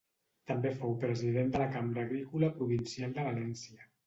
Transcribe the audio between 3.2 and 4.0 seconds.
de València.